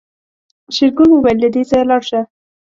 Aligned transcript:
شېرګل 0.75 1.09
وويل 1.11 1.37
له 1.43 1.49
دې 1.53 1.61
ځايه 1.69 1.85
لاړه 1.89 2.05
شه. 2.09 2.21